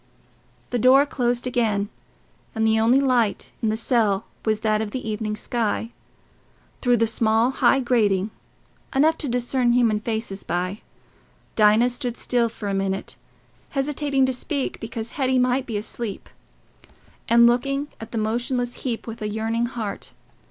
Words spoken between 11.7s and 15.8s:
stood still for a minute, hesitating to speak because Hetty might be